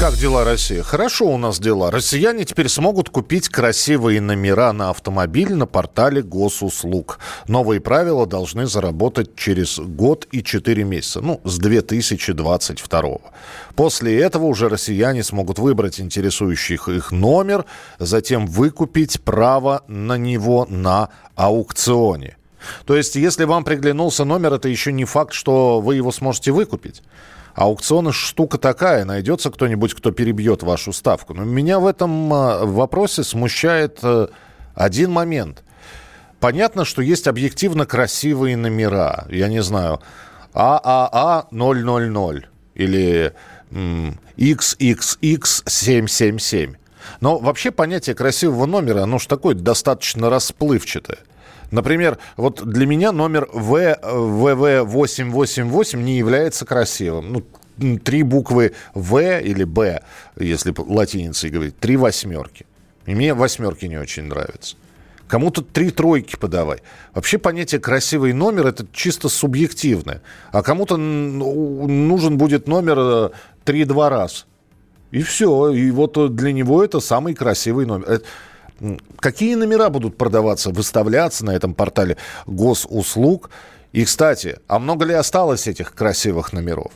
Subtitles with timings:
[0.00, 0.80] Как дела России?
[0.80, 1.90] Хорошо у нас дела.
[1.90, 7.18] Россияне теперь смогут купить красивые номера на автомобиль на портале госуслуг.
[7.48, 11.20] Новые правила должны заработать через год и 4 месяца.
[11.20, 13.18] Ну, с 2022.
[13.76, 17.64] После этого уже россияне смогут выбрать интересующих их номер,
[17.98, 22.36] затем выкупить право на него на аукционе.
[22.84, 27.02] То есть, если вам приглянулся номер, это еще не факт, что вы его сможете выкупить.
[27.54, 31.34] Аукционы штука такая, найдется кто-нибудь, кто перебьет вашу ставку.
[31.34, 34.26] Но меня в этом а, вопросе смущает э,
[34.74, 35.62] один момент.
[36.40, 39.26] Понятно, что есть объективно красивые номера.
[39.30, 40.00] Я не знаю,
[40.52, 43.32] ААА 000 или
[43.70, 46.74] м, XXX777.
[47.20, 51.18] Но вообще понятие красивого номера, оно же такое достаточно расплывчатое.
[51.70, 57.32] Например, вот для меня номер В, ВВ888 не является красивым.
[57.32, 57.44] Ну,
[57.98, 60.02] три буквы В или Б,
[60.38, 62.66] если латиницей говорить, три восьмерки.
[63.06, 64.76] И мне восьмерки не очень нравятся.
[65.26, 66.82] Кому-то три тройки подавай.
[67.14, 70.22] Вообще понятие красивый номер это чисто субъективное.
[70.52, 73.30] А кому-то нужен будет номер э,
[73.64, 74.46] три-два раз.
[75.10, 75.70] И все.
[75.70, 78.20] И вот для него это самый красивый номер.
[79.18, 83.50] Какие номера будут продаваться, выставляться на этом портале госуслуг?
[83.92, 86.92] И, кстати, а много ли осталось этих красивых номеров?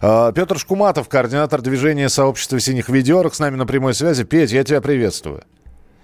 [0.00, 4.24] А, Петр Шкуматов, координатор движения сообщества синих ведерок, с нами на прямой связи.
[4.24, 5.42] Петь, я тебя приветствую.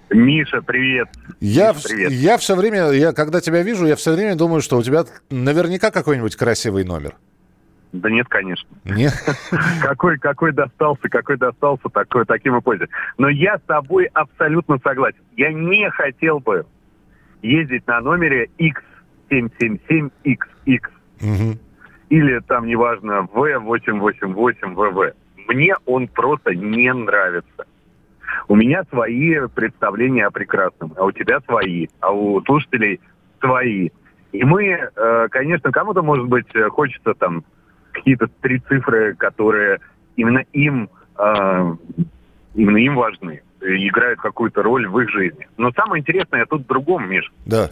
[0.09, 1.09] Миша, привет.
[1.41, 2.11] Я, Миша, привет.
[2.11, 5.91] я все время, я, когда тебя вижу, я все время думаю, что у тебя наверняка
[5.91, 7.15] какой-нибудь красивый номер.
[7.93, 8.67] Да нет, конечно.
[8.85, 9.13] Нет?
[9.81, 12.91] Какой, какой достался, какой достался, такой, таким и пользуюсь.
[13.17, 15.21] Но я с тобой абсолютно согласен.
[15.37, 16.65] Я не хотел бы
[17.41, 20.09] ездить на номере X777XX.
[21.21, 21.59] Мгм.
[22.09, 25.13] Или там, неважно, V888VV.
[25.47, 27.65] Мне он просто не нравится.
[28.47, 32.99] У меня свои представления о прекрасном, а у тебя свои, а у слушателей
[33.39, 33.89] свои.
[34.31, 37.43] И мы, э, конечно, кому-то, может быть, э, хочется там
[37.97, 39.79] какие-то три цифры, которые
[40.15, 41.73] именно им, э,
[42.55, 45.47] именно им важны, играют какую-то роль в их жизни.
[45.57, 47.31] Но самое интересное тут в другом, Миш.
[47.45, 47.69] Да.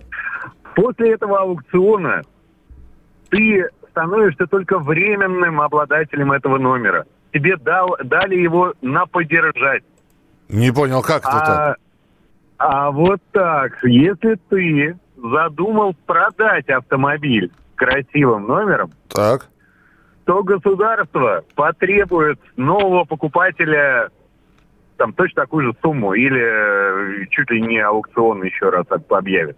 [0.76, 2.22] После этого аукциона
[3.30, 7.06] ты становишься только временным обладателем этого номера.
[7.34, 9.84] Тебе дал, дали его на подержать.
[10.50, 11.78] Не понял, как это так?
[12.58, 19.50] А, а вот так, если ты задумал продать автомобиль красивым номером, Так.
[20.26, 24.10] То государство потребует нового покупателя
[24.98, 29.58] там точно такую же сумму или э, чуть ли не аукцион еще раз об- объявит.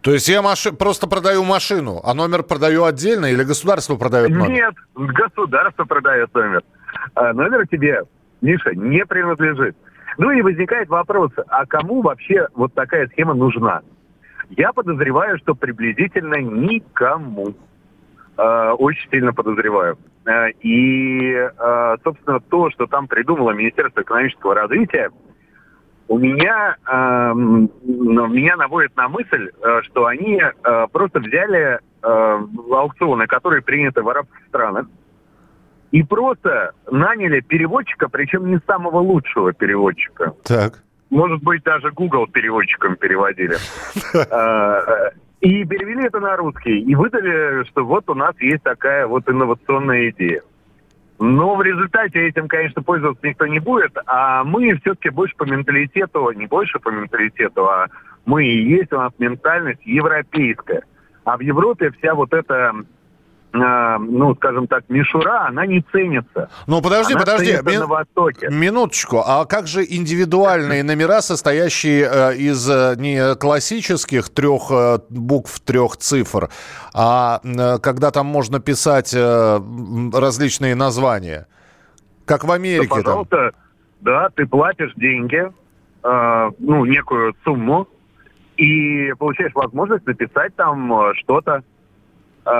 [0.00, 0.72] То есть я маши...
[0.72, 4.50] просто продаю машину, а номер продаю отдельно или государство продает номер?
[4.50, 6.62] Нет, государство продает номер.
[7.14, 8.02] А номер тебе,
[8.40, 9.76] Миша, не принадлежит.
[10.18, 13.82] Ну и возникает вопрос, а кому вообще вот такая схема нужна?
[14.50, 17.54] Я подозреваю, что приблизительно никому.
[18.36, 19.96] Э, очень сильно подозреваю.
[20.26, 25.10] Э, И, э, собственно, то, что там придумало Министерство экономического развития,
[26.06, 33.26] у меня, ну, меня наводит на мысль, э, что они э, просто взяли э, аукционы,
[33.26, 34.86] которые приняты в арабских странах,
[35.92, 40.34] и просто наняли переводчика, причем не самого лучшего переводчика.
[40.42, 40.82] Так.
[41.08, 43.56] Может быть, даже Google переводчиком переводили.
[45.44, 46.80] И перевели это на русский.
[46.80, 50.40] И выдали, что вот у нас есть такая вот инновационная идея.
[51.18, 56.30] Но в результате этим, конечно, пользоваться никто не будет, а мы все-таки больше по менталитету,
[56.30, 57.88] не больше по менталитету, а
[58.24, 60.82] мы и есть у нас ментальность европейская.
[61.24, 62.72] А в Европе вся вот эта,
[63.54, 66.48] ну, скажем так, мишура, она не ценится.
[66.66, 67.46] Ну, подожди, Она подожди.
[67.52, 68.48] ценится Ми- на Востоке.
[68.50, 69.22] Минуточку.
[69.24, 75.96] А как же индивидуальные номера, состоящие э, из э, не классических трех э, букв, трех
[75.96, 76.50] цифр,
[76.92, 79.60] а э, когда там можно писать э,
[80.12, 81.46] различные названия?
[82.24, 83.02] Как в Да, Америке там.
[83.04, 83.50] пожалуйста,
[84.00, 85.44] да, ты платишь деньги,
[86.02, 87.86] э, ну, некую сумму,
[88.56, 91.62] и получаешь возможность написать там э, что-то,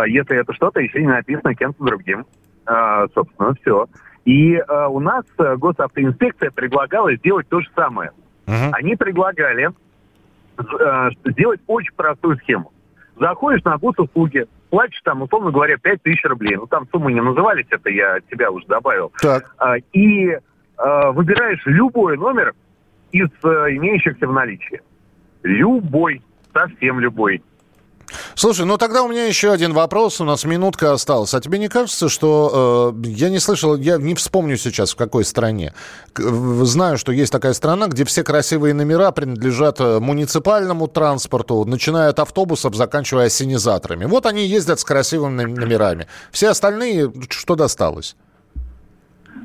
[0.06, 2.26] если это что-то еще не написано кем-то другим.
[2.66, 3.86] Э, собственно, все.
[4.24, 8.10] И э, у нас э, госавтоинспекция предлагала сделать то же самое.
[8.46, 8.70] Мгм.
[8.72, 9.70] Они предлагали
[10.58, 12.72] э, сделать очень простую схему.
[13.18, 16.56] заходишь на госуслуги, платишь там, условно говоря, 5 тысяч рублей.
[16.56, 19.12] Ну, там суммы не назывались, это я от тебя уже добавил.
[19.20, 19.54] Так.
[19.58, 20.38] А, и
[20.76, 22.54] а, выбираешь любой номер
[23.12, 24.80] из а, имеющихся в наличии.
[25.42, 26.22] Любой,
[26.52, 27.42] совсем любой.
[28.34, 31.34] Слушай, ну тогда у меня еще один вопрос, у нас минутка осталась.
[31.34, 35.24] А тебе не кажется, что э, я не слышал, я не вспомню сейчас в какой
[35.24, 35.72] стране.
[36.16, 42.18] Знаю, что есть такая страна, где все красивые номера принадлежат э, муниципальному транспорту, начиная от
[42.18, 44.04] автобусов, заканчивая осенизаторами.
[44.06, 46.08] Вот они ездят с красивыми номерами.
[46.32, 48.16] Все остальные, что досталось?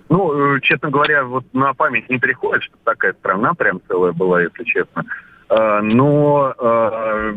[0.09, 4.41] Ну, э, честно говоря, вот на память не приходит, что такая страна прям целая была,
[4.41, 5.03] если честно.
[5.49, 7.33] Э, но э,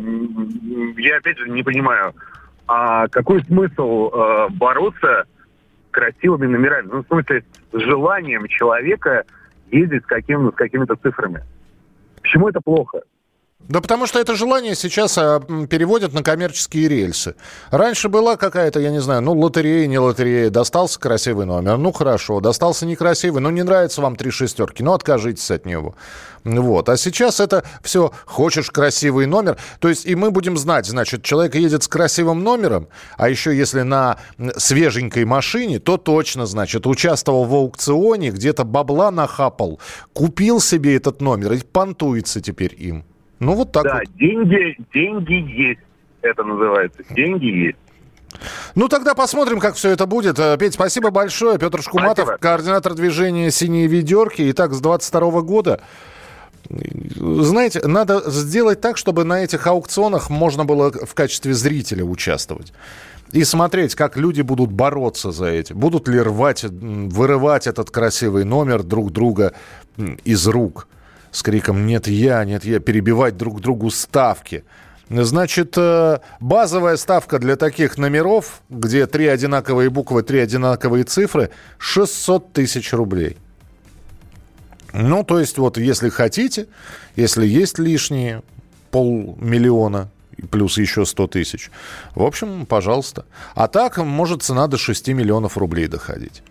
[0.97, 2.13] я опять же не понимаю,
[2.67, 5.25] а какой смысл э, бороться
[5.91, 6.89] красивыми номерами?
[6.91, 9.23] Ну, в смысле, с желанием человека
[9.71, 11.43] ездить с, каким, с какими-то цифрами.
[12.21, 13.01] Почему это плохо?
[13.69, 17.35] Да потому что это желание сейчас а, переводят на коммерческие рельсы.
[17.71, 20.49] Раньше была какая-то, я не знаю, ну, лотерея, не лотерея.
[20.49, 22.41] Достался красивый номер, ну, хорошо.
[22.41, 25.95] Достался некрасивый, ну, не нравится вам три шестерки, ну, откажитесь от него.
[26.43, 26.89] Вот.
[26.89, 29.57] А сейчас это все, хочешь красивый номер.
[29.79, 33.81] То есть и мы будем знать, значит, человек едет с красивым номером, а еще если
[33.81, 34.17] на
[34.57, 39.79] свеженькой машине, то точно, значит, участвовал в аукционе, где-то бабла нахапал,
[40.11, 43.05] купил себе этот номер и понтуется теперь им.
[43.39, 44.17] Ну, вот так да, вот.
[44.17, 45.81] деньги, деньги есть,
[46.21, 47.03] это называется.
[47.11, 47.77] Деньги есть.
[48.75, 50.39] Ну, тогда посмотрим, как все это будет.
[50.39, 51.59] Э, Петь, спасибо большое.
[51.59, 52.37] Петр Шкуматов, спасибо.
[52.37, 54.49] координатор движения «Синие ведерки».
[54.51, 55.81] Итак, с 22 года
[56.69, 62.73] знаете, надо сделать так, чтобы на этих аукционах можно было в качестве зрителя участвовать.
[63.31, 65.73] И смотреть, как люди будут бороться за эти.
[65.73, 69.53] Будут ли рвать, вырывать этот красивый номер друг друга
[70.23, 70.87] из рук
[71.33, 74.63] с криком «нет я, нет я», перебивать друг другу ставки.
[75.09, 81.49] Значит, э, базовая ставка для таких номеров, где три одинаковые буквы, три одинаковые цифры,
[81.79, 83.37] 600 тысяч рублей.
[84.93, 86.67] Ну, то есть, вот, если хотите,
[87.15, 88.43] если есть лишние
[88.91, 90.09] полмиллиона,
[90.51, 91.71] плюс еще 100 тысяч,
[92.13, 93.25] в общем, пожалуйста.
[93.55, 96.43] А так, может цена до 6 миллионов рублей доходить.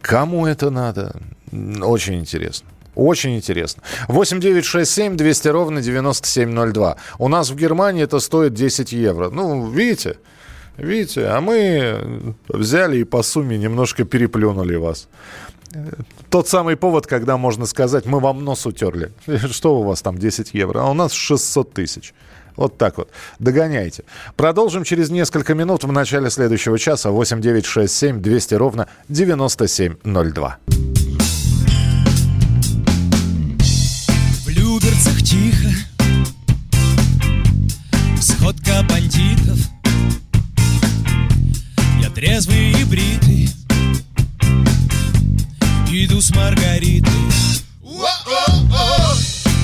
[0.00, 1.14] Кому это надо?
[1.52, 2.68] Очень интересно.
[2.94, 3.82] Очень интересно.
[4.08, 6.96] 8 9 6 7 200 ровно 9702.
[7.18, 9.30] У нас в Германии это стоит 10 евро.
[9.30, 10.18] Ну, видите,
[10.76, 15.08] видите, а мы взяли и по сумме немножко переплюнули вас.
[16.28, 19.12] Тот самый повод, когда можно сказать, мы вам нос утерли.
[19.50, 20.80] Что у вас там 10 евро?
[20.80, 22.14] А у нас 600 тысяч.
[22.56, 23.08] Вот так вот.
[23.38, 24.04] Догоняйте.
[24.36, 27.10] Продолжим через несколько минут в начале следующего часа.
[27.10, 30.58] 8 9 6 7 200 ровно 9702.
[35.22, 35.68] Тихо.
[38.20, 39.58] Сходка бандитов.
[42.00, 43.48] Я трезвый и бритый.
[45.90, 47.12] Иду с Маргаритой.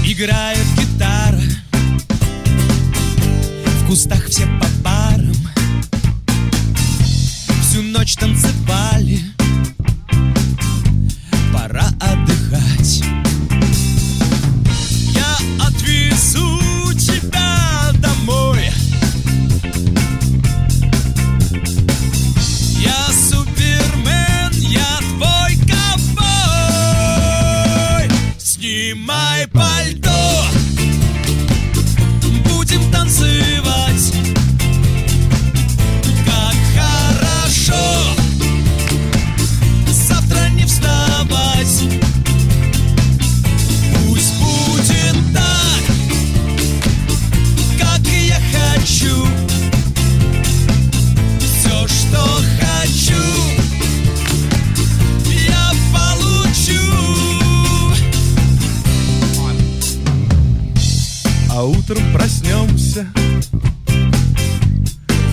[0.05, 1.43] Играет гитара.
[3.83, 5.37] В кустах все по парам
[7.63, 9.38] Всю ночь танцевали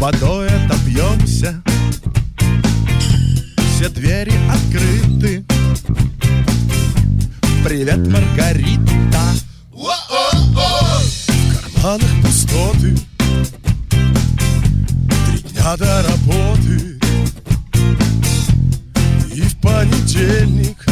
[0.05, 1.63] Водой отопьемся
[3.57, 5.43] Все двери открыты.
[7.63, 9.33] Привет, Маргарита.
[9.71, 9.89] В
[11.73, 12.95] карманах пустоты.
[15.49, 16.99] Дня до работы.
[19.33, 20.85] И в понедельник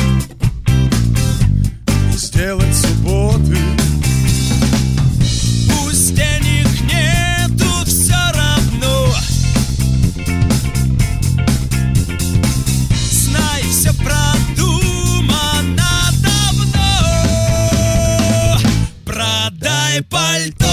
[19.94, 20.73] de palto.